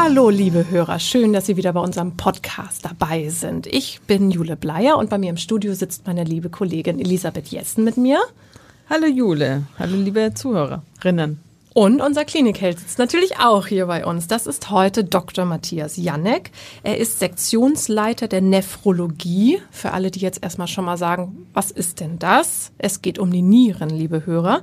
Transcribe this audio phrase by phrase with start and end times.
[0.00, 3.66] Hallo, liebe Hörer, schön, dass Sie wieder bei unserem Podcast dabei sind.
[3.66, 7.82] Ich bin Jule Bleier und bei mir im Studio sitzt meine liebe Kollegin Elisabeth Jessen
[7.82, 8.20] mit mir.
[8.88, 11.47] Hallo Jule, hallo liebe Zuhörerinnen.
[11.78, 14.26] Und unser Klinikheld sitzt natürlich auch hier bei uns.
[14.26, 15.44] Das ist heute Dr.
[15.44, 16.50] Matthias Janek.
[16.82, 19.62] Er ist Sektionsleiter der Nephrologie.
[19.70, 22.72] Für alle, die jetzt erstmal schon mal sagen, was ist denn das?
[22.78, 24.62] Es geht um die Nieren, liebe Hörer.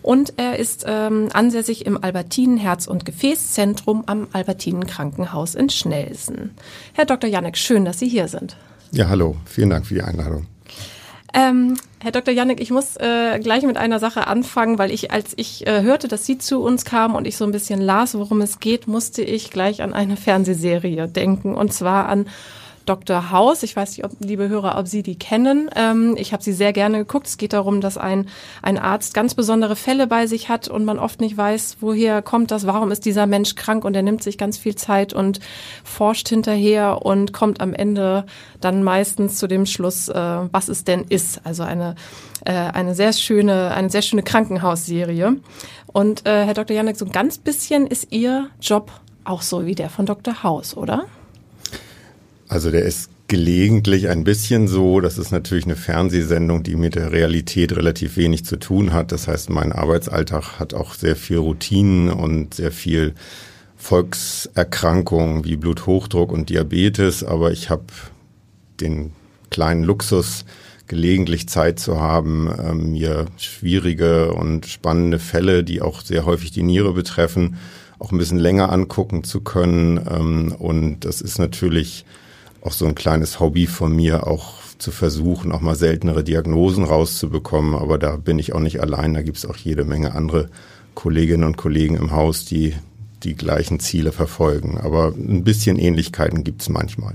[0.00, 6.52] Und er ist ähm, ansässig im Albertinen Herz- und Gefäßzentrum am Albertinen Krankenhaus in Schnelsen.
[6.94, 7.28] Herr Dr.
[7.28, 8.56] Janek, schön, dass Sie hier sind.
[8.90, 9.36] Ja, hallo.
[9.44, 10.46] Vielen Dank für die Einladung.
[11.34, 12.32] Ähm, Herr Dr.
[12.32, 16.06] Janik, ich muss äh, gleich mit einer Sache anfangen, weil ich, als ich äh, hörte,
[16.06, 19.22] dass Sie zu uns kamen und ich so ein bisschen las, worum es geht, musste
[19.22, 22.26] ich gleich an eine Fernsehserie denken und zwar an
[22.86, 23.30] Dr.
[23.30, 23.62] House.
[23.62, 25.70] Ich weiß nicht, ob, liebe Hörer, ob Sie die kennen.
[25.74, 27.26] Ähm, ich habe sie sehr gerne geguckt.
[27.26, 28.28] Es geht darum, dass ein,
[28.62, 32.50] ein Arzt ganz besondere Fälle bei sich hat und man oft nicht weiß, woher kommt
[32.50, 35.40] das, warum ist dieser Mensch krank und er nimmt sich ganz viel Zeit und
[35.82, 38.26] forscht hinterher und kommt am Ende
[38.60, 41.40] dann meistens zu dem Schluss, äh, was es denn ist.
[41.44, 41.94] Also eine,
[42.44, 45.36] äh, eine sehr schöne, eine sehr schöne Krankenhausserie.
[45.86, 46.76] Und äh, Herr Dr.
[46.76, 48.90] Janek, so ein ganz bisschen ist Ihr Job
[49.24, 50.42] auch so wie der von Dr.
[50.42, 51.06] House, oder?
[52.48, 55.00] Also der ist gelegentlich ein bisschen so.
[55.00, 59.12] Das ist natürlich eine Fernsehsendung, die mit der Realität relativ wenig zu tun hat.
[59.12, 63.14] Das heißt, mein Arbeitsalltag hat auch sehr viel Routinen und sehr viel
[63.76, 67.24] Volkserkrankungen wie Bluthochdruck und Diabetes.
[67.24, 67.84] Aber ich habe
[68.80, 69.12] den
[69.50, 70.44] kleinen Luxus,
[70.86, 76.62] gelegentlich Zeit zu haben, ähm, mir schwierige und spannende Fälle, die auch sehr häufig die
[76.62, 77.56] Niere betreffen,
[77.98, 79.98] auch ein bisschen länger angucken zu können.
[80.08, 82.04] Ähm, und das ist natürlich
[82.64, 87.74] auch so ein kleines Hobby von mir, auch zu versuchen, auch mal seltenere Diagnosen rauszubekommen.
[87.74, 89.14] Aber da bin ich auch nicht allein.
[89.14, 90.48] Da gibt es auch jede Menge andere
[90.94, 92.74] Kolleginnen und Kollegen im Haus, die
[93.22, 94.78] die gleichen Ziele verfolgen.
[94.78, 97.14] Aber ein bisschen Ähnlichkeiten gibt es manchmal.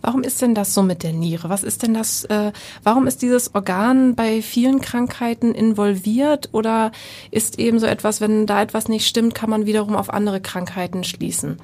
[0.00, 1.48] Warum ist denn das so mit der Niere?
[1.48, 2.50] Was ist denn das, äh,
[2.82, 6.90] warum ist dieses Organ bei vielen Krankheiten involviert oder
[7.30, 11.04] ist eben so etwas, wenn da etwas nicht stimmt, kann man wiederum auf andere Krankheiten
[11.04, 11.58] schließen?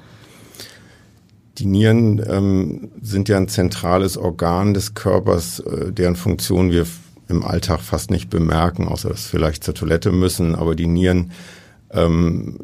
[1.59, 6.85] Die Nieren ähm, sind ja ein zentrales Organ des Körpers, äh, deren Funktion wir
[7.27, 10.55] im Alltag fast nicht bemerken, außer dass wir vielleicht zur Toilette müssen.
[10.55, 11.31] Aber die Nieren
[11.91, 12.59] ähm,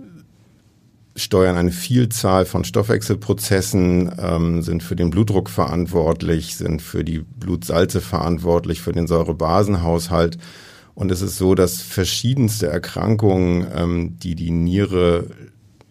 [1.16, 8.00] steuern eine Vielzahl von Stoffwechselprozessen, ähm, sind für den Blutdruck verantwortlich, sind für die Blutsalze
[8.00, 10.38] verantwortlich, für den Säurebasenhaushalt.
[10.94, 15.28] Und es ist so, dass verschiedenste Erkrankungen, ähm, die die Niere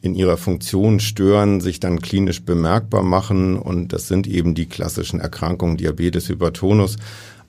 [0.04, 3.56] in ihrer Funktion stören, sich dann klinisch bemerkbar machen.
[3.56, 6.96] Und das sind eben die klassischen Erkrankungen, Diabetes, Hypertonus,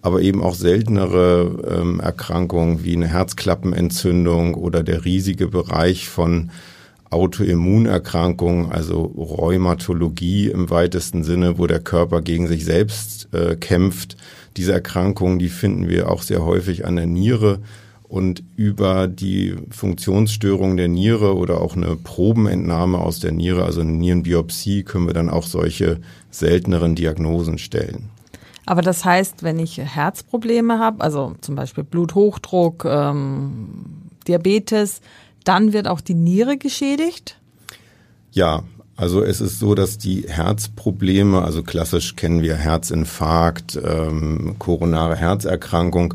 [0.01, 6.49] aber eben auch seltenere ähm, Erkrankungen wie eine Herzklappenentzündung oder der riesige Bereich von
[7.09, 14.15] Autoimmunerkrankungen, also Rheumatologie im weitesten Sinne, wo der Körper gegen sich selbst äh, kämpft.
[14.55, 17.59] Diese Erkrankungen, die finden wir auch sehr häufig an der Niere
[18.15, 23.91] und über die Funktionsstörung der Niere oder auch eine Probenentnahme aus der Niere, also eine
[23.91, 25.99] Nierenbiopsie, können wir dann auch solche
[26.31, 28.09] selteneren Diagnosen stellen.
[28.65, 33.67] Aber das heißt, wenn ich Herzprobleme habe, also zum Beispiel Bluthochdruck, ähm,
[34.29, 35.01] Diabetes,
[35.43, 37.37] dann wird auch die Niere geschädigt?
[38.31, 38.63] Ja,
[38.95, 46.13] also es ist so, dass die Herzprobleme, also klassisch kennen wir Herzinfarkt, ähm, koronare Herzerkrankung,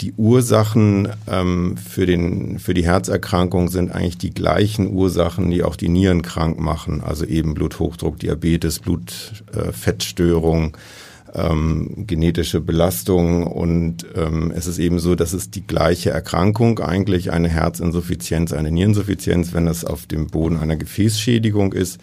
[0.00, 5.76] die Ursachen ähm, für, den, für die Herzerkrankung sind eigentlich die gleichen Ursachen, die auch
[5.76, 7.02] die Nieren krank machen.
[7.02, 10.78] Also eben Bluthochdruck, Diabetes, Blutfettstörung, äh,
[11.50, 13.46] ähm, genetische Belastung.
[13.46, 18.70] Und ähm, es ist eben so, dass es die gleiche Erkrankung, eigentlich eine Herzinsuffizienz, eine
[18.70, 22.00] Niereninsuffizienz, wenn das auf dem Boden einer Gefäßschädigung ist,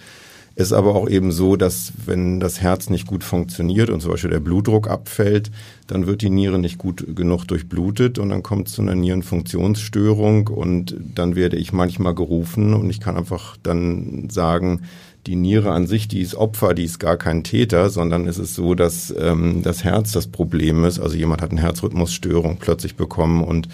[0.55, 4.29] ist aber auch eben so, dass wenn das Herz nicht gut funktioniert und zum Beispiel
[4.29, 5.50] der Blutdruck abfällt,
[5.88, 10.47] dann wird die Niere nicht gut genug durchblutet und dann kommt es zu einer Nierenfunktionsstörung
[10.47, 14.81] und dann werde ich manchmal gerufen und ich kann einfach dann sagen,
[15.25, 18.55] die Niere an sich, die ist Opfer, die ist gar kein Täter, sondern es ist
[18.55, 21.00] so, dass ähm, das Herz das Problem ist.
[21.00, 23.69] Also jemand hat eine Herzrhythmusstörung plötzlich bekommen und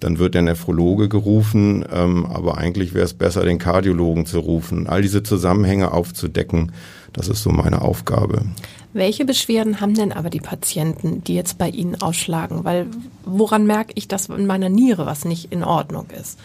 [0.00, 4.86] dann wird der Nephrologe gerufen, ähm, aber eigentlich wäre es besser, den Kardiologen zu rufen.
[4.86, 6.72] All diese Zusammenhänge aufzudecken,
[7.12, 8.46] das ist so meine Aufgabe.
[8.92, 12.64] Welche Beschwerden haben denn aber die Patienten, die jetzt bei Ihnen ausschlagen?
[12.64, 12.86] Weil
[13.24, 16.38] woran merke ich, dass in meiner Niere was nicht in Ordnung ist?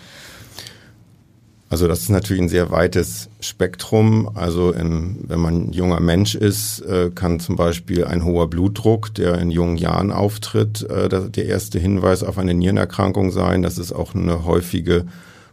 [1.76, 4.30] Also das ist natürlich ein sehr weites Spektrum.
[4.34, 9.14] Also in, wenn man ein junger Mensch ist, äh, kann zum Beispiel ein hoher Blutdruck,
[9.14, 13.62] der in jungen Jahren auftritt, äh, der erste Hinweis auf eine Nierenerkrankung sein.
[13.62, 15.06] Das ist auch eine häufige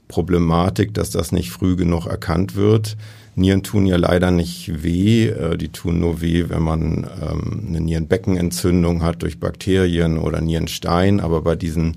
[0.07, 2.97] Problematik, dass das nicht früh genug erkannt wird.
[3.35, 5.27] Nieren tun ja leider nicht weh.
[5.27, 11.19] Äh, die tun nur weh, wenn man ähm, eine Nierenbeckenentzündung hat durch Bakterien oder Nierenstein.
[11.19, 11.97] Aber bei diesen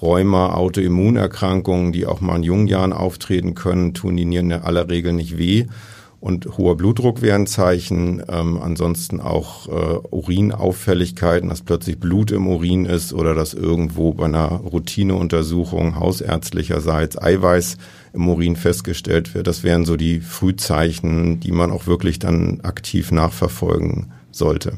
[0.00, 4.88] Rheuma, Autoimmunerkrankungen, die auch mal in jungen Jahren auftreten können, tun die Nieren in aller
[4.88, 5.66] Regel nicht weh.
[6.20, 8.22] Und hoher Blutdruck wäre ein Zeichen.
[8.28, 14.24] Ähm, ansonsten auch äh, Urinauffälligkeiten, dass plötzlich Blut im Urin ist oder dass irgendwo bei
[14.24, 17.78] einer Routineuntersuchung hausärztlicherseits Eiweiß
[18.14, 19.46] im Urin festgestellt wird.
[19.46, 24.72] Das wären so die Frühzeichen, die man auch wirklich dann aktiv nachverfolgen sollte.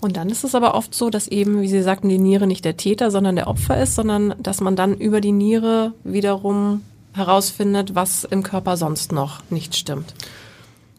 [0.00, 2.64] Und dann ist es aber oft so, dass eben, wie Sie sagten, die Niere nicht
[2.64, 6.82] der Täter, sondern der Opfer ist, sondern dass man dann über die Niere wiederum
[7.12, 10.14] herausfindet, was im Körper sonst noch nicht stimmt.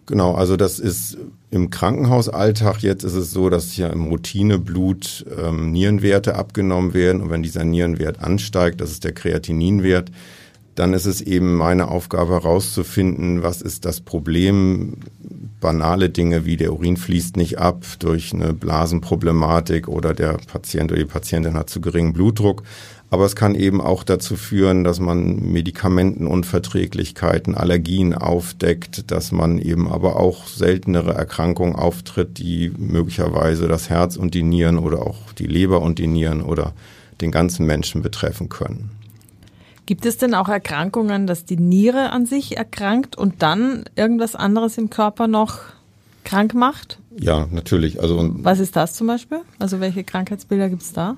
[0.06, 1.18] Genau, also das ist
[1.52, 7.30] im Krankenhausalltag jetzt ist es so, dass ja im Routineblut ähm, Nierenwerte abgenommen werden und
[7.30, 10.12] wenn dieser Nierenwert ansteigt, das ist der Kreatininwert,
[10.76, 14.98] dann ist es eben meine Aufgabe herauszufinden, was ist das Problem.
[15.60, 21.02] Banale Dinge wie der Urin fließt nicht ab durch eine Blasenproblematik oder der Patient oder
[21.02, 22.64] die Patientin hat zu geringen Blutdruck.
[23.12, 29.92] Aber es kann eben auch dazu führen, dass man Medikamentenunverträglichkeiten, Allergien aufdeckt, dass man eben
[29.92, 35.48] aber auch seltenere Erkrankungen auftritt, die möglicherweise das Herz und die Nieren oder auch die
[35.48, 36.72] Leber und die Nieren oder
[37.20, 39.01] den ganzen Menschen betreffen können.
[39.92, 44.78] Gibt es denn auch Erkrankungen, dass die Niere an sich erkrankt und dann irgendwas anderes
[44.78, 45.60] im Körper noch
[46.24, 47.00] krank macht?
[47.20, 48.00] Ja, natürlich.
[48.02, 49.42] Also was ist das zum Beispiel?
[49.60, 51.18] Also welche Krankheitsbilder gibt es da?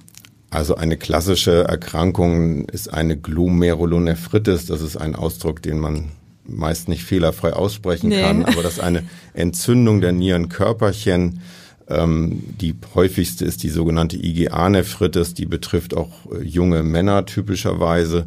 [0.49, 4.65] Also eine klassische Erkrankung ist eine Glomerulonephritis.
[4.65, 6.09] Das ist ein Ausdruck, den man
[6.43, 8.23] meist nicht fehlerfrei aussprechen nee.
[8.23, 9.03] kann, aber das ist eine
[9.35, 11.41] Entzündung der Nierenkörperchen.
[11.89, 18.25] Ähm, die häufigste ist die sogenannte IgA-Nephritis, die betrifft auch äh, junge Männer typischerweise.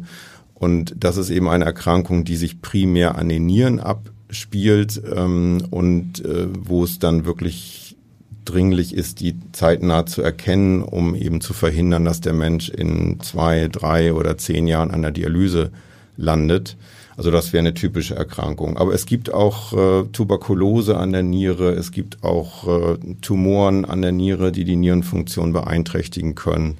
[0.59, 6.25] Und das ist eben eine Erkrankung, die sich primär an den Nieren abspielt ähm, und
[6.25, 7.95] äh, wo es dann wirklich
[8.43, 13.67] dringlich ist, die zeitnah zu erkennen, um eben zu verhindern, dass der Mensch in zwei,
[13.67, 15.71] drei oder zehn Jahren an der Dialyse
[16.15, 16.77] landet.
[17.17, 18.77] Also das wäre eine typische Erkrankung.
[18.77, 24.01] Aber es gibt auch äh, Tuberkulose an der Niere, es gibt auch äh, Tumoren an
[24.01, 26.77] der Niere, die die Nierenfunktion beeinträchtigen können.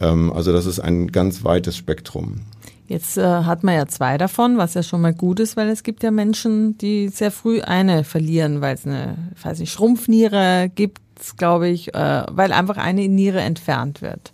[0.00, 2.42] Ähm, also das ist ein ganz weites Spektrum.
[2.88, 5.82] Jetzt äh, hat man ja zwei davon, was ja schon mal gut ist, weil es
[5.82, 11.00] gibt ja Menschen, die sehr früh eine verlieren, weil es eine, weiß nicht, Schrumpfniere gibt,
[11.36, 14.32] glaube ich, äh, weil einfach eine Niere entfernt wird.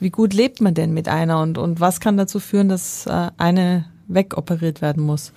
[0.00, 3.30] Wie gut lebt man denn mit einer und, und was kann dazu führen, dass äh,
[3.36, 5.32] eine wegoperiert werden muss?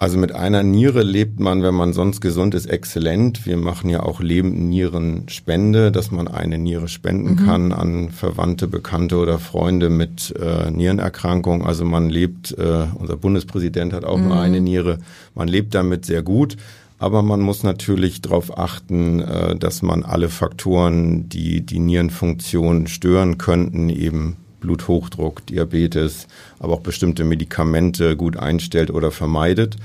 [0.00, 3.44] Also mit einer Niere lebt man, wenn man sonst gesund ist, exzellent.
[3.44, 7.44] Wir machen ja auch Nierenspende, dass man eine Niere spenden mhm.
[7.44, 11.66] kann an Verwandte, Bekannte oder Freunde mit äh, Nierenerkrankung.
[11.66, 14.28] Also man lebt, äh, unser Bundespräsident hat auch mhm.
[14.28, 15.00] nur eine Niere,
[15.34, 16.56] man lebt damit sehr gut.
[16.98, 23.36] Aber man muss natürlich darauf achten, äh, dass man alle Faktoren, die die Nierenfunktion stören
[23.36, 26.26] könnten, eben Bluthochdruck, Diabetes,
[26.58, 29.76] aber auch bestimmte Medikamente gut einstellt oder vermeidet.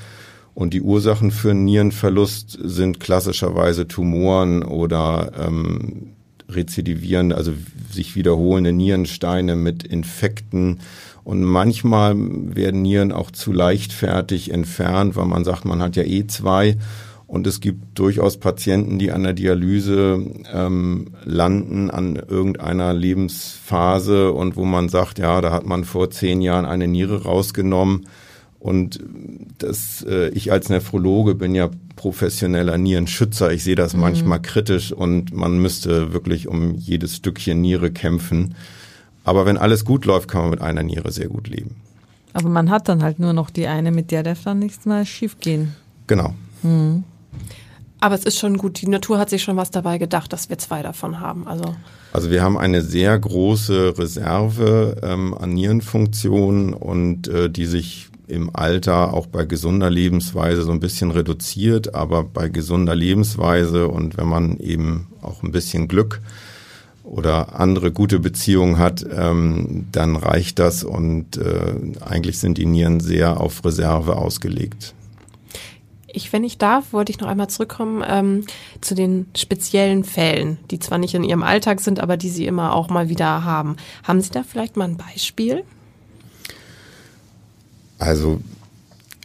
[0.54, 6.12] Und die Ursachen für Nierenverlust sind klassischerweise Tumoren oder ähm,
[6.50, 7.52] rezidivierende, also
[7.92, 10.80] sich wiederholende Nierensteine mit Infekten.
[11.24, 16.28] Und manchmal werden Nieren auch zu leichtfertig entfernt, weil man sagt, man hat ja eh
[16.28, 16.78] zwei
[17.28, 24.56] und es gibt durchaus Patienten, die an der Dialyse ähm, landen an irgendeiner Lebensphase und
[24.56, 28.08] wo man sagt, ja, da hat man vor zehn Jahren eine Niere rausgenommen.
[28.60, 29.00] Und
[29.58, 33.52] das, äh, ich als Nephrologe bin ja professioneller Nierenschützer.
[33.52, 34.02] Ich sehe das mhm.
[34.02, 38.56] manchmal kritisch und man müsste wirklich um jedes Stückchen Niere kämpfen.
[39.24, 41.76] Aber wenn alles gut läuft, kann man mit einer Niere sehr gut leben.
[42.34, 45.06] Aber man hat dann halt nur noch die eine, mit der darf dann nichts mehr
[45.06, 45.76] schief gehen.
[46.06, 46.36] Genau.
[46.62, 47.04] Mhm.
[48.00, 50.58] Aber es ist schon gut, die Natur hat sich schon was dabei gedacht, dass wir
[50.58, 51.48] zwei davon haben.
[51.48, 51.76] Also,
[52.14, 58.56] also wir haben eine sehr große Reserve ähm, an Nierenfunktionen und äh, die sich im
[58.56, 64.28] Alter auch bei gesunder Lebensweise so ein bisschen reduziert, aber bei gesunder Lebensweise und wenn
[64.28, 66.22] man eben auch ein bisschen Glück
[67.04, 73.00] oder andere gute Beziehungen hat, ähm, dann reicht das und äh, eigentlich sind die Nieren
[73.00, 74.96] sehr auf Reserve ausgelegt.
[76.16, 78.46] Ich, wenn ich darf, wollte ich noch einmal zurückkommen ähm,
[78.80, 82.74] zu den speziellen Fällen, die zwar nicht in Ihrem Alltag sind, aber die Sie immer
[82.74, 83.76] auch mal wieder haben.
[84.04, 85.64] Haben Sie da vielleicht mal ein Beispiel?
[88.00, 88.40] Also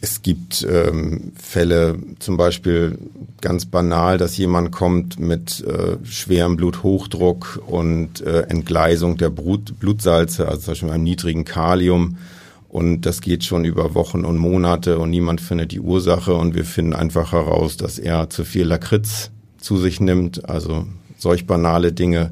[0.01, 2.97] es gibt ähm, Fälle, zum Beispiel
[3.39, 10.47] ganz banal, dass jemand kommt mit äh, schwerem Bluthochdruck und äh, Entgleisung der Brut Blutsalze,
[10.47, 12.17] also zum Beispiel einem niedrigen Kalium.
[12.71, 16.63] Und das geht schon über Wochen und Monate und niemand findet die Ursache und wir
[16.63, 20.47] finden einfach heraus, dass er zu viel Lakritz zu sich nimmt.
[20.49, 20.85] Also
[21.17, 22.31] solch banale Dinge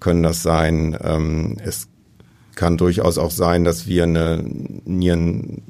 [0.00, 0.98] können das sein.
[1.00, 1.86] Ähm, es
[2.56, 4.42] kann durchaus auch sein, dass wir eine
[4.84, 5.62] Nieren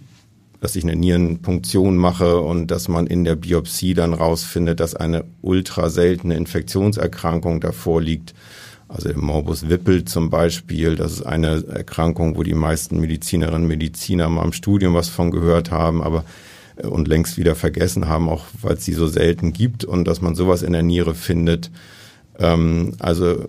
[0.61, 5.25] dass ich eine Nierenpunktion mache und dass man in der Biopsie dann rausfindet, dass eine
[5.41, 8.35] ultra seltene Infektionserkrankung davor liegt.
[8.89, 13.69] Also der Morbus Wippel zum Beispiel, das ist eine Erkrankung, wo die meisten Medizinerinnen und
[13.69, 16.25] Mediziner mal im Studium was von gehört haben, aber
[16.77, 20.23] äh, und längst wieder vergessen haben, auch weil es sie so selten gibt und dass
[20.23, 21.71] man sowas in der Niere findet.
[22.39, 23.45] Ähm, also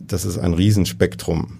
[0.00, 1.58] das ist ein Riesenspektrum.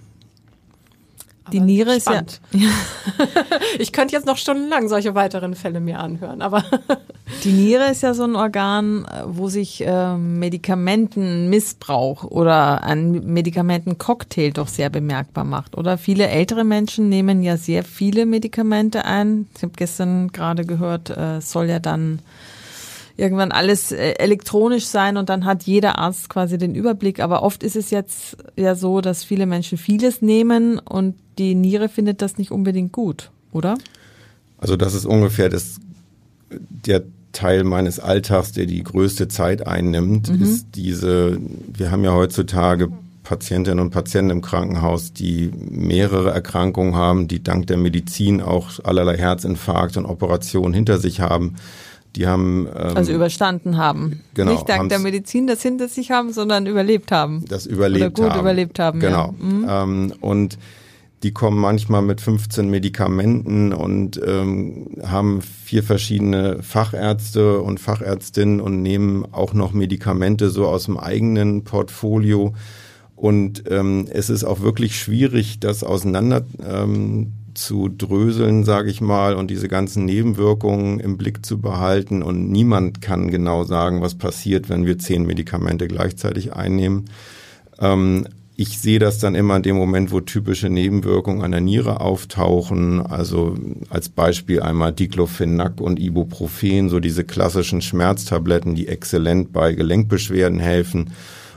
[1.51, 2.23] Die Niere ist ja.
[3.79, 6.63] ich könnte jetzt noch stundenlang solche weiteren Fälle mir anhören, aber.
[7.43, 14.67] Die Niere ist ja so ein Organ, wo sich äh, Medikamentenmissbrauch oder ein Medikamentencocktail doch
[14.67, 15.75] sehr bemerkbar macht.
[15.75, 19.47] Oder viele ältere Menschen nehmen ja sehr viele Medikamente ein.
[19.55, 22.19] Ich habe gestern gerade gehört, äh, soll ja dann
[23.17, 27.19] irgendwann alles äh, elektronisch sein und dann hat jeder Arzt quasi den Überblick.
[27.19, 31.89] Aber oft ist es jetzt ja so, dass viele Menschen vieles nehmen und die Niere
[31.89, 33.77] findet das nicht unbedingt gut, oder?
[34.57, 35.79] Also das ist ungefähr das,
[36.51, 40.41] der Teil meines Alltags, der die größte Zeit einnimmt, mhm.
[40.41, 41.37] ist diese,
[41.73, 42.89] wir haben ja heutzutage
[43.23, 49.17] Patientinnen und Patienten im Krankenhaus, die mehrere Erkrankungen haben, die dank der Medizin auch allerlei
[49.17, 51.55] Herzinfarkt und Operationen hinter sich haben.
[52.15, 54.21] Die haben ähm, also überstanden haben.
[54.33, 57.45] Genau, Nicht dank der Medizin das hinter sich haben, sondern überlebt haben.
[57.47, 58.41] Das überlebt Oder gut haben.
[58.41, 58.99] überlebt haben.
[58.99, 59.33] Genau.
[59.39, 59.45] Ja.
[59.45, 59.67] Mhm.
[59.69, 60.57] Ähm, und
[61.23, 68.81] die kommen manchmal mit 15 Medikamenten und ähm, haben vier verschiedene Fachärzte und Fachärztinnen und
[68.81, 72.53] nehmen auch noch Medikamente so aus dem eigenen Portfolio.
[73.15, 79.35] Und ähm, es ist auch wirklich schwierig, das auseinander ähm, zu dröseln, sage ich mal,
[79.35, 82.23] und diese ganzen Nebenwirkungen im Blick zu behalten.
[82.23, 87.05] Und niemand kann genau sagen, was passiert, wenn wir zehn Medikamente gleichzeitig einnehmen.
[87.79, 92.01] Ähm, ich sehe das dann immer in dem Moment, wo typische Nebenwirkungen an der Niere
[92.01, 93.05] auftauchen.
[93.05, 93.55] Also
[93.89, 101.11] als Beispiel einmal Diclofenac und Ibuprofen, so diese klassischen Schmerztabletten, die exzellent bei Gelenkbeschwerden helfen.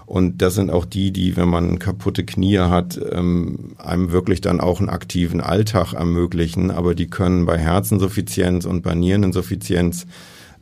[0.07, 4.61] Und das sind auch die, die, wenn man kaputte Knie hat, ähm, einem wirklich dann
[4.61, 6.71] auch einen aktiven Alltag ermöglichen.
[6.71, 10.07] Aber die können bei Herzinsuffizienz und bei Niereninsuffizienz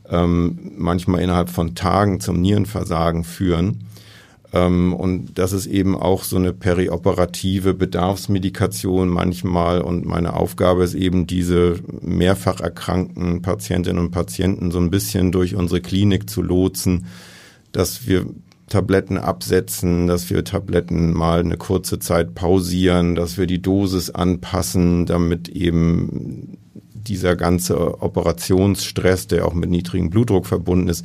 [0.09, 3.89] ähm, manchmal innerhalb von Tagen zum Nierenversagen führen.
[4.53, 9.81] Ähm, und das ist eben auch so eine perioperative Bedarfsmedikation manchmal.
[9.81, 15.55] Und meine Aufgabe ist eben, diese mehrfach erkrankten Patientinnen und Patienten so ein bisschen durch
[15.55, 17.07] unsere Klinik zu lotsen,
[17.73, 18.27] dass wir
[18.69, 25.05] Tabletten absetzen, dass wir Tabletten mal eine kurze Zeit pausieren, dass wir die Dosis anpassen,
[25.05, 26.59] damit eben
[26.95, 31.05] dieser ganze Operationsstress, der auch mit niedrigem Blutdruck verbunden ist,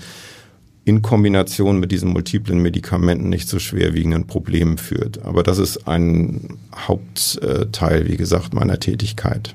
[0.88, 5.22] in Kombination mit diesen multiplen Medikamenten nicht zu schwerwiegenden Problemen führt.
[5.25, 9.53] Aber das ist ein Hauptteil, wie gesagt, meiner Tätigkeit.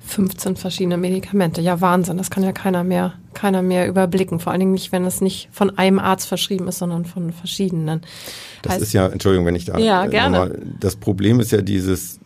[0.00, 1.62] 15 verschiedene Medikamente.
[1.62, 2.18] Ja, Wahnsinn.
[2.18, 4.38] Das kann ja keiner mehr, keiner mehr überblicken.
[4.38, 8.02] Vor allen Dingen nicht, wenn es nicht von einem Arzt verschrieben ist, sondern von verschiedenen.
[8.60, 9.78] Das heißt, ist ja, Entschuldigung, wenn ich da.
[9.78, 10.38] Ja, gerne.
[10.38, 12.20] Nochmal, das Problem ist ja dieses,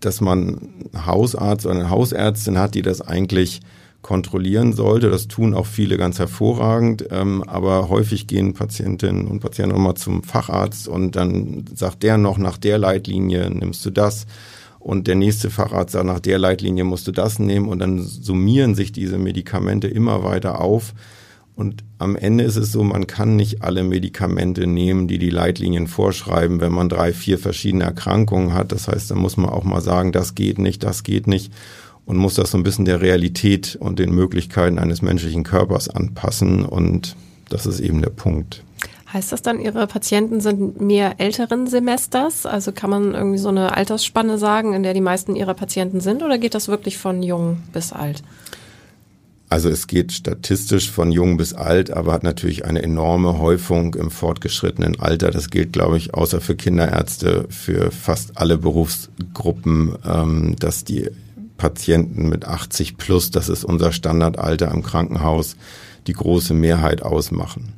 [0.00, 0.70] dass man
[1.04, 3.60] Hausarzt oder eine Hausärztin hat, die das eigentlich
[4.04, 5.10] kontrollieren sollte.
[5.10, 10.22] Das tun auch viele ganz hervorragend, ähm, aber häufig gehen Patientinnen und Patienten immer zum
[10.22, 14.26] Facharzt und dann sagt der noch nach der Leitlinie nimmst du das
[14.78, 18.74] und der nächste Facharzt sagt, nach der Leitlinie musst du das nehmen und dann summieren
[18.74, 20.92] sich diese Medikamente immer weiter auf.
[21.56, 25.86] Und am Ende ist es so, man kann nicht alle Medikamente nehmen, die die Leitlinien
[25.86, 28.72] vorschreiben, wenn man drei, vier verschiedene Erkrankungen hat.
[28.72, 31.52] Das heißt, da muss man auch mal sagen, das geht nicht, das geht nicht
[32.06, 36.64] und muss das so ein bisschen der Realität und den Möglichkeiten eines menschlichen Körpers anpassen.
[36.64, 37.16] Und
[37.48, 38.62] das ist eben der Punkt.
[39.12, 42.46] Heißt das dann, Ihre Patienten sind mehr älteren Semesters?
[42.46, 46.22] Also kann man irgendwie so eine Altersspanne sagen, in der die meisten Ihrer Patienten sind?
[46.22, 48.22] Oder geht das wirklich von jung bis alt?
[49.48, 54.10] Also es geht statistisch von jung bis alt, aber hat natürlich eine enorme Häufung im
[54.10, 55.30] fortgeschrittenen Alter.
[55.30, 61.08] Das gilt, glaube ich, außer für Kinderärzte, für fast alle Berufsgruppen, ähm, dass die
[61.56, 65.56] Patienten mit 80 plus, das ist unser Standardalter im Krankenhaus,
[66.06, 67.72] die große Mehrheit ausmachen.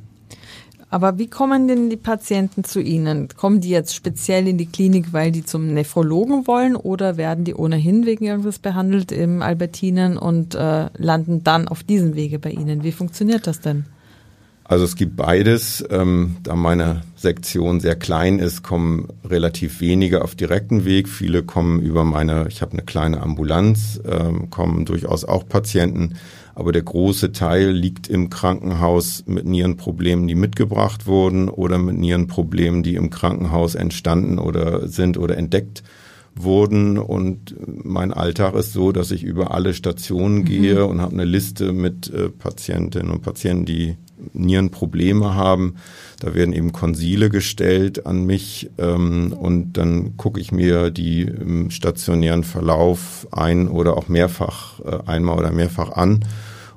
[0.89, 3.27] Aber wie kommen denn die Patienten zu Ihnen?
[3.35, 7.55] Kommen die jetzt speziell in die Klinik, weil die zum Nephrologen wollen oder werden die
[7.55, 12.83] ohnehin wegen irgendwas behandelt im Albertinen und äh, landen dann auf diesem Wege bei Ihnen?
[12.83, 13.85] Wie funktioniert das denn?
[14.67, 15.83] Also es gibt beides.
[15.89, 21.07] Ähm, da meine Sektion sehr klein ist, kommen relativ wenige auf direkten Weg.
[21.07, 26.15] Viele kommen über meine, ich habe eine kleine Ambulanz, ähm, kommen durchaus auch Patienten
[26.57, 32.81] aber der große Teil liegt im Krankenhaus mit Nierenproblemen, die mitgebracht wurden oder mit Nierenproblemen,
[32.81, 35.83] die im Krankenhaus entstanden oder sind oder entdeckt
[36.33, 36.97] wurden.
[36.97, 37.53] Und
[37.85, 40.45] mein Alltag ist so, dass ich über alle Stationen mhm.
[40.45, 43.95] gehe und habe eine Liste mit äh, Patientinnen und Patienten, die
[44.33, 45.75] Nierenprobleme haben.
[46.19, 51.69] Da werden eben Konsile gestellt an mich ähm, und dann gucke ich mir die im
[51.69, 56.25] stationären Verlauf ein oder auch mehrfach, äh, einmal oder mehrfach an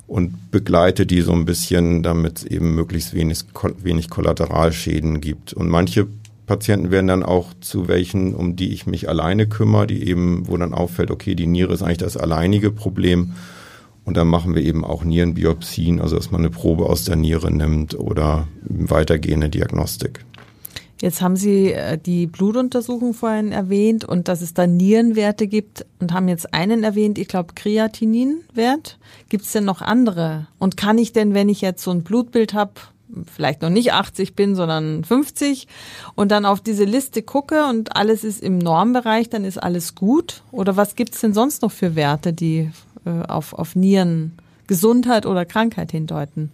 [0.07, 3.45] und begleite die so ein bisschen, damit es eben möglichst wenig,
[3.83, 5.53] wenig Kollateralschäden gibt.
[5.53, 6.09] Und manche
[6.47, 10.57] Patienten werden dann auch zu welchen, um die ich mich alleine kümmere, die eben, wo
[10.57, 13.35] dann auffällt, okay, die Niere ist eigentlich das alleinige Problem.
[14.05, 17.51] Und dann machen wir eben auch Nierenbiopsien, also dass man eine Probe aus der Niere
[17.53, 20.25] nimmt oder weitergehende Diagnostik.
[21.01, 26.13] Jetzt haben Sie äh, die Blutuntersuchung vorhin erwähnt und dass es da Nierenwerte gibt und
[26.13, 28.99] haben jetzt einen erwähnt, ich glaube Kreatininwert.
[29.31, 30.47] Gibt es denn noch andere?
[30.59, 32.73] Und kann ich denn, wenn ich jetzt so ein Blutbild habe,
[33.35, 35.67] vielleicht noch nicht 80 bin, sondern 50
[36.15, 40.43] und dann auf diese Liste gucke und alles ist im Normbereich, dann ist alles gut?
[40.53, 42.71] Oder was gibt es denn sonst noch für Werte, die
[43.05, 44.33] äh, auf, auf Nieren,
[44.67, 46.51] Gesundheit oder Krankheit hindeuten?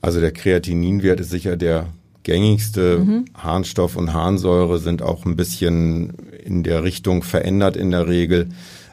[0.00, 1.88] Also der Kreatininwert ist sicher der
[2.22, 2.98] gängigste.
[2.98, 3.24] Mhm.
[3.34, 6.14] Harnstoff und Harnsäure sind auch ein bisschen
[6.44, 8.48] in der Richtung verändert in der Regel.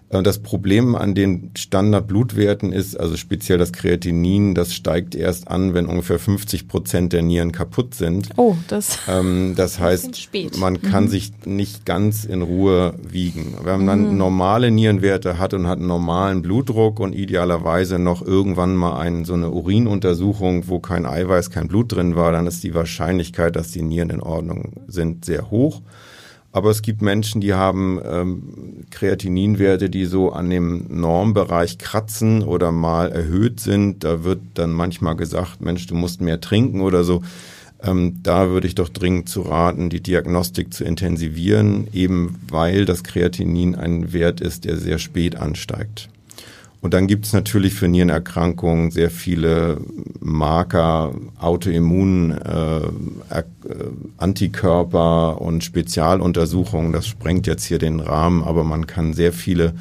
[0.09, 5.73] Äh, das Problem an den Standardblutwerten ist, also speziell das Kreatinin, das steigt erst an,
[5.73, 8.29] wenn ungefähr 50 Prozent der Nieren kaputt sind.
[8.37, 8.99] Oh, das.
[9.09, 11.09] Ähm, das heißt, man kann mhm.
[11.09, 13.55] sich nicht ganz in Ruhe wiegen.
[13.63, 14.17] Wenn man dann mhm.
[14.17, 19.33] normale Nierenwerte hat und hat einen normalen Blutdruck und idealerweise noch irgendwann mal ein, so
[19.33, 23.81] eine Urinuntersuchung, wo kein Eiweiß, kein Blut drin war, dann ist die Wahrscheinlichkeit, dass die
[23.81, 25.81] Nieren in Ordnung sind, sehr hoch.
[26.57, 32.71] Aber es gibt Menschen, die haben ähm, Kreatininwerte, die so an dem Normbereich kratzen oder
[32.71, 34.03] mal erhöht sind.
[34.03, 37.21] Da wird dann manchmal gesagt, Mensch, du musst mehr trinken oder so.
[37.83, 43.03] Ähm, da würde ich doch dringend zu raten, die Diagnostik zu intensivieren, eben weil das
[43.03, 46.09] Kreatinin ein Wert ist, der sehr spät ansteigt.
[46.87, 49.81] Und dann gibt es natürlich für Nierenerkrankungen sehr viele
[50.21, 53.43] Marker, Autoimmun, äh, äh,
[54.15, 56.93] Antikörper und Spezialuntersuchungen.
[56.93, 59.73] Das sprengt jetzt hier den Rahmen, aber man kann sehr viele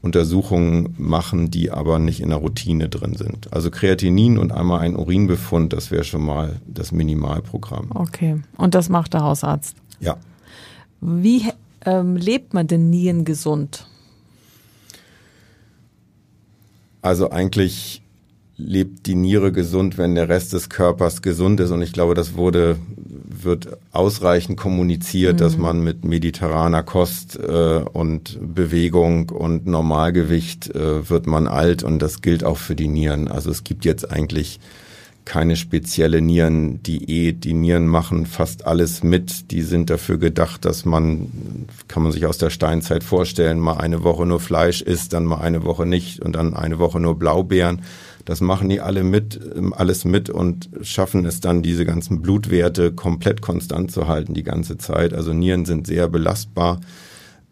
[0.00, 3.52] Untersuchungen machen, die aber nicht in der Routine drin sind.
[3.52, 7.88] Also Kreatinin und einmal ein Urinbefund, das wäre schon mal das Minimalprogramm.
[7.94, 9.74] Okay, und das macht der Hausarzt?
[9.98, 10.18] Ja.
[11.00, 11.46] Wie
[11.84, 13.88] ähm, lebt man denn Nieren gesund?
[17.04, 18.00] Also eigentlich
[18.56, 21.70] lebt die Niere gesund, wenn der Rest des Körpers gesund ist.
[21.70, 25.38] Und ich glaube, das wurde, wird ausreichend kommuniziert, mhm.
[25.38, 31.82] dass man mit mediterraner Kost äh, und Bewegung und Normalgewicht äh, wird man alt.
[31.82, 33.28] Und das gilt auch für die Nieren.
[33.28, 34.58] Also es gibt jetzt eigentlich
[35.24, 37.44] keine spezielle Nierendiät.
[37.44, 39.50] Die Nieren machen fast alles mit.
[39.50, 44.04] Die sind dafür gedacht, dass man, kann man sich aus der Steinzeit vorstellen, mal eine
[44.04, 47.82] Woche nur Fleisch isst, dann mal eine Woche nicht und dann eine Woche nur Blaubeeren.
[48.24, 52.92] Das machen die alle mit, ähm, alles mit und schaffen es dann, diese ganzen Blutwerte
[52.92, 55.12] komplett konstant zu halten die ganze Zeit.
[55.12, 56.80] Also Nieren sind sehr belastbar.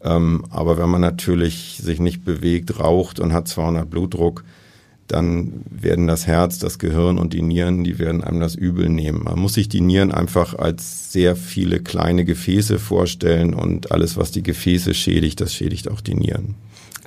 [0.03, 4.43] Ähm, aber wenn man natürlich sich nicht bewegt, raucht und hat 200 Blutdruck,
[5.13, 9.23] dann werden das Herz, das Gehirn und die Nieren, die werden einem das übel nehmen.
[9.23, 14.31] Man muss sich die Nieren einfach als sehr viele kleine Gefäße vorstellen und alles, was
[14.31, 16.55] die Gefäße schädigt, das schädigt auch die Nieren.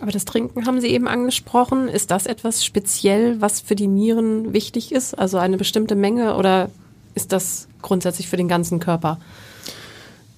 [0.01, 1.89] Aber das Trinken haben Sie eben angesprochen.
[1.89, 5.19] Ist das etwas speziell, was für die Nieren wichtig ist?
[5.19, 6.71] Also eine bestimmte Menge oder
[7.15, 9.19] ist das grundsätzlich für den ganzen Körper?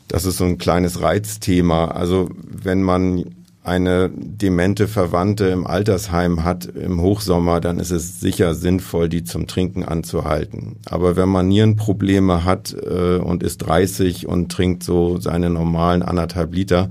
[0.06, 1.86] Das ist so ein kleines Reizthema.
[1.86, 3.24] Also wenn man
[3.68, 9.46] eine demente Verwandte im Altersheim hat im Hochsommer, dann ist es sicher sinnvoll, die zum
[9.46, 10.76] Trinken anzuhalten.
[10.86, 16.54] Aber wenn man Nierenprobleme hat äh, und ist 30 und trinkt so seine normalen anderthalb
[16.54, 16.88] Liter,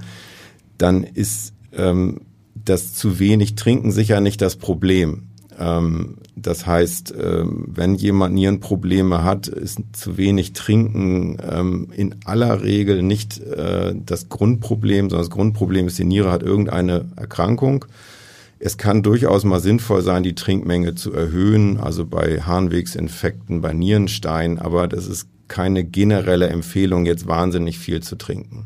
[0.78, 2.22] dann ist ähm,
[2.54, 5.24] das zu wenig Trinken sicher nicht das Problem.
[5.60, 12.64] Ähm, das heißt, ähm, wenn jemand Nierenprobleme hat, ist zu wenig Trinken ähm, in aller
[12.64, 17.86] Regel nicht äh, das Grundproblem, sondern das Grundproblem ist, die Niere hat irgendeine Erkrankung.
[18.60, 24.60] Es kann durchaus mal sinnvoll sein, die Trinkmenge zu erhöhen, also bei Harnwegsinfekten, bei Nierenstein,
[24.60, 28.66] aber das ist keine generelle Empfehlung, jetzt wahnsinnig viel zu trinken.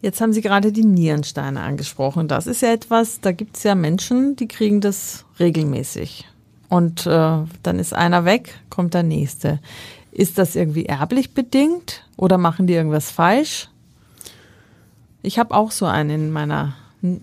[0.00, 2.28] Jetzt haben Sie gerade die Nierensteine angesprochen.
[2.28, 6.26] Das ist ja etwas, da gibt es ja Menschen, die kriegen das regelmäßig.
[6.72, 9.58] Und äh, dann ist einer weg, kommt der nächste.
[10.10, 13.68] Ist das irgendwie erblich bedingt oder machen die irgendwas falsch?
[15.20, 16.72] Ich habe auch so einen in meiner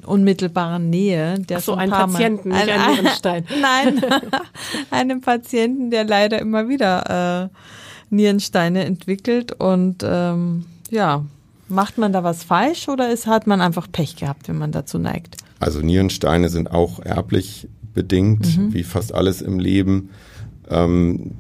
[0.06, 3.46] unmittelbaren Nähe, der Ach so ein Patienten, Mal, nicht ein Nierenstein.
[3.60, 4.02] Nein,
[4.92, 11.24] einen Patienten, der leider immer wieder äh, Nierensteine entwickelt und ähm, ja,
[11.72, 14.98] Macht man da was falsch oder ist, hat man einfach Pech gehabt, wenn man dazu
[14.98, 15.38] neigt?
[15.60, 18.74] Also Nierensteine sind auch erblich bedingt, mhm.
[18.74, 20.10] wie fast alles im Leben.
[20.70, 21.32] Ähm,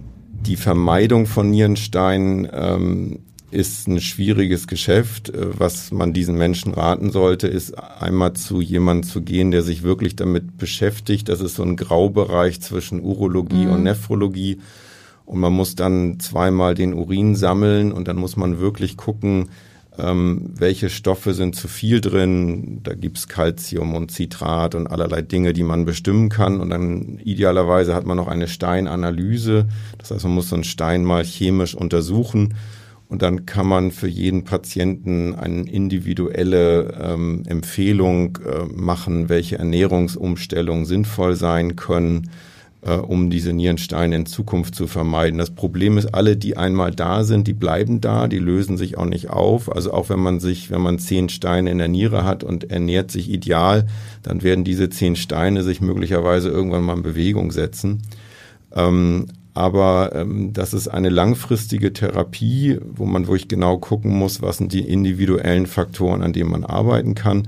[0.42, 3.20] die Vermeidung von Nierensteinen ähm,
[3.52, 5.30] ist ein schwieriges Geschäft.
[5.30, 9.84] Äh, was man diesen Menschen raten sollte, ist einmal zu jemandem zu gehen, der sich
[9.84, 11.30] wirklich damit beschäftigt.
[11.30, 13.72] Das ist so ein Graubereich zwischen Urologie mhm.
[13.72, 14.60] und Nephrologie.
[15.26, 19.50] Und man muss dann zweimal den Urin sammeln und dann muss man wirklich gucken,
[20.02, 22.82] ähm, welche Stoffe sind zu viel drin.
[22.84, 26.60] Da gibt's Calcium und Citrat und allerlei Dinge, die man bestimmen kann.
[26.60, 29.68] Und dann idealerweise hat man noch eine Steinanalyse.
[29.98, 32.56] Das heißt, man muss so einen Stein mal chemisch untersuchen.
[33.08, 40.86] Und dann kann man für jeden Patienten eine individuelle ähm, Empfehlung äh, machen, welche Ernährungsumstellungen
[40.86, 42.30] sinnvoll sein können
[42.82, 45.38] äh, um diese Nierensteine in Zukunft zu vermeiden.
[45.38, 49.06] Das Problem ist, alle, die einmal da sind, die bleiben da, die lösen sich auch
[49.06, 49.74] nicht auf.
[49.74, 53.12] Also auch wenn man sich, wenn man zehn Steine in der Niere hat und ernährt
[53.12, 53.86] sich ideal,
[54.24, 58.04] dann werden diese zehn Steine sich möglicherweise irgendwann mal in Bewegung setzen.
[58.74, 64.58] Ähm, aber ähm, das ist eine langfristige Therapie, wo man wirklich genau gucken muss, was
[64.58, 67.48] sind die individuellen Faktoren, an denen man arbeiten kann.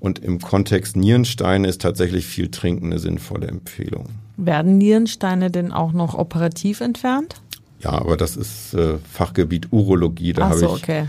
[0.00, 4.06] Und im Kontext Nierensteine ist tatsächlich viel Trinken eine sinnvolle Empfehlung.
[4.36, 7.40] Werden Nierensteine denn auch noch operativ entfernt?
[7.80, 11.06] Ja, aber das ist äh, Fachgebiet Urologie, da so, habe ich okay.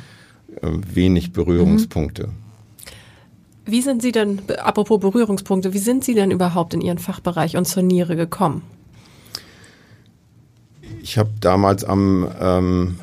[0.62, 2.28] äh, wenig Berührungspunkte.
[2.28, 2.34] Mhm.
[3.65, 7.65] Wie sind Sie denn, apropos Berührungspunkte, wie sind Sie denn überhaupt in Ihren Fachbereich und
[7.65, 8.63] zur Niere gekommen?
[11.04, 12.99] Ich habe damals am ähm,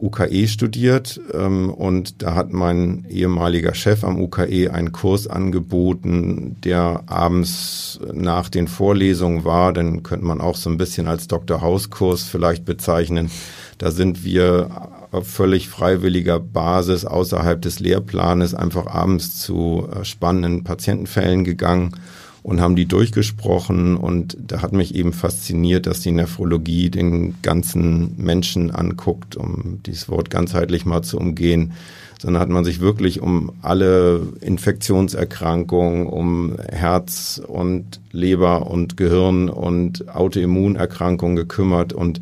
[0.00, 7.04] UKE studiert ähm, und da hat mein ehemaliger Chef am UKE einen Kurs angeboten, der
[7.06, 9.72] abends nach den Vorlesungen war.
[9.72, 11.60] Den könnte man auch so ein bisschen als Dr.
[11.60, 13.30] House-Kurs vielleicht bezeichnen.
[13.78, 14.70] Da sind wir
[15.10, 21.94] auf völlig freiwilliger Basis außerhalb des Lehrplanes einfach abends zu äh, spannenden Patientenfällen gegangen
[22.42, 23.96] und haben die durchgesprochen.
[23.96, 30.08] Und da hat mich eben fasziniert, dass die Nephrologie den ganzen Menschen anguckt, um dieses
[30.08, 31.72] Wort ganzheitlich mal zu umgehen,
[32.20, 40.08] sondern hat man sich wirklich um alle Infektionserkrankungen, um Herz und Leber und Gehirn und
[40.14, 41.92] Autoimmunerkrankungen gekümmert.
[41.92, 42.20] Und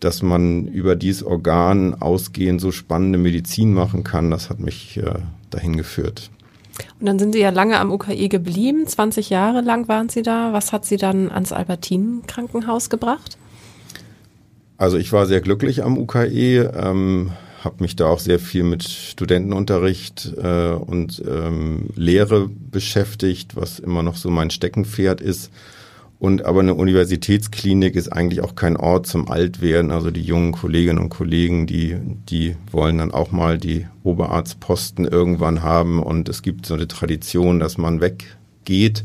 [0.00, 5.14] dass man über dieses Organ ausgehend so spannende Medizin machen kann, das hat mich äh,
[5.50, 6.30] dahin geführt.
[7.00, 10.52] Und dann sind Sie ja lange am UKE geblieben, 20 Jahre lang waren Sie da.
[10.52, 13.38] Was hat Sie dann ans Albertinen-Krankenhaus gebracht?
[14.76, 17.30] Also ich war sehr glücklich am UKE, ähm,
[17.62, 24.02] habe mich da auch sehr viel mit Studentenunterricht äh, und ähm, Lehre beschäftigt, was immer
[24.02, 25.50] noch so mein Steckenpferd ist.
[26.24, 29.90] Und aber eine Universitätsklinik ist eigentlich auch kein Ort zum Altwerden.
[29.90, 31.98] Also die jungen Kolleginnen und Kollegen, die,
[32.30, 36.02] die wollen dann auch mal die Oberarztposten irgendwann haben.
[36.02, 39.04] Und es gibt so eine Tradition, dass man weggeht.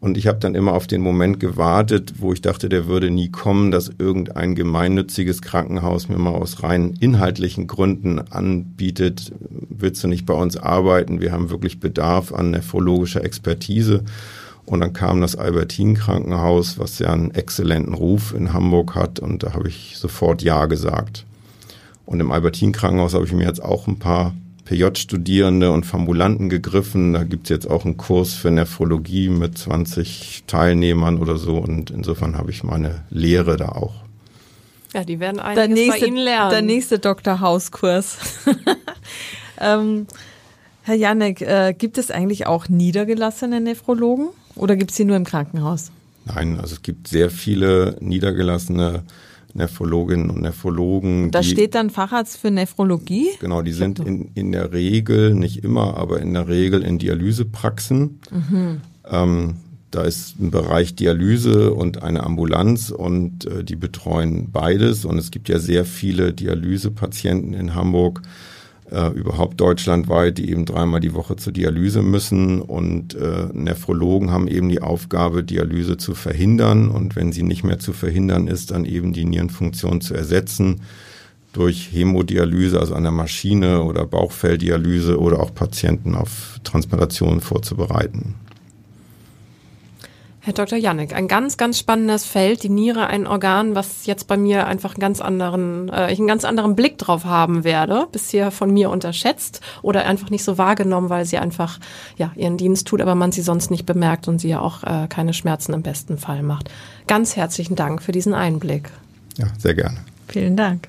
[0.00, 3.30] Und ich habe dann immer auf den Moment gewartet, wo ich dachte, der würde nie
[3.30, 9.30] kommen, dass irgendein gemeinnütziges Krankenhaus mir mal aus rein inhaltlichen Gründen anbietet,
[9.68, 11.20] willst du nicht bei uns arbeiten?
[11.20, 14.04] Wir haben wirklich Bedarf an nephrologischer Expertise.
[14.66, 19.20] Und dann kam das Albertin-Krankenhaus, was ja einen exzellenten Ruf in Hamburg hat.
[19.20, 21.24] Und da habe ich sofort Ja gesagt.
[22.04, 27.12] Und im Albertin-Krankenhaus habe ich mir jetzt auch ein paar PJ-Studierende und Formulanten gegriffen.
[27.12, 31.58] Da gibt es jetzt auch einen Kurs für Nephrologie mit 20 Teilnehmern oder so.
[31.58, 33.94] Und insofern habe ich meine Lehre da auch.
[34.92, 36.50] Ja, die werden einiges nächste, bei Ihnen lernen.
[36.50, 37.40] Der nächste Dr.
[37.40, 38.18] Hauskurs.
[39.60, 40.08] ähm,
[40.82, 44.28] Herr Janek, äh, gibt es eigentlich auch niedergelassene Nephrologen?
[44.56, 45.90] Oder gibt es die nur im Krankenhaus?
[46.24, 49.04] Nein, also es gibt sehr viele niedergelassene
[49.54, 51.30] Nephrologinnen und Nephrologen.
[51.30, 53.28] Da steht dann Facharzt für Nephrologie?
[53.40, 58.20] Genau, die sind in, in der Regel, nicht immer, aber in der Regel in Dialysepraxen.
[58.30, 58.80] Mhm.
[59.08, 59.54] Ähm,
[59.92, 65.04] Da ist ein Bereich Dialyse und eine Ambulanz und äh, die betreuen beides.
[65.04, 68.20] Und es gibt ja sehr viele Dialysepatienten in Hamburg,
[68.90, 72.60] äh, überhaupt deutschlandweit, die eben dreimal die Woche zur Dialyse müssen.
[72.60, 76.88] Und äh, Nephrologen haben eben die Aufgabe, Dialyse zu verhindern.
[76.88, 80.82] Und wenn sie nicht mehr zu verhindern ist, dann eben die Nierenfunktion zu ersetzen
[81.52, 88.34] durch Hämodialyse, also an der Maschine oder Bauchfelldialyse oder auch Patienten auf Transplantation vorzubereiten.
[90.46, 90.78] Herr Dr.
[90.78, 92.62] Janek, ein ganz, ganz spannendes Feld.
[92.62, 96.28] Die Niere, ein Organ, was jetzt bei mir einfach einen ganz anderen, äh, ich einen
[96.28, 98.06] ganz anderen Blick drauf haben werde.
[98.12, 101.80] Bisher von mir unterschätzt oder einfach nicht so wahrgenommen, weil sie einfach
[102.16, 105.08] ja ihren Dienst tut, aber man sie sonst nicht bemerkt und sie ja auch äh,
[105.08, 106.70] keine Schmerzen im besten Fall macht.
[107.08, 108.90] Ganz herzlichen Dank für diesen Einblick.
[109.38, 109.98] Ja, sehr gerne.
[110.28, 110.88] Vielen Dank.